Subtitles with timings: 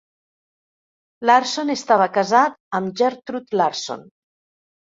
[1.29, 4.07] Larson estava casat amb Gertrude Larson.